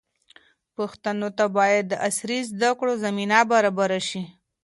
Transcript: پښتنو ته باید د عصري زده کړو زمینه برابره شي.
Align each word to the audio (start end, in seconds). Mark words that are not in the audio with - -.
پښتنو 0.75 1.29
ته 1.37 1.45
باید 1.57 1.83
د 1.87 1.93
عصري 2.07 2.39
زده 2.51 2.69
کړو 2.79 2.93
زمینه 3.03 3.39
برابره 3.51 3.99
شي. 4.09 4.21